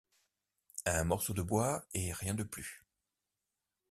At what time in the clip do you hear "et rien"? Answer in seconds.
1.93-2.33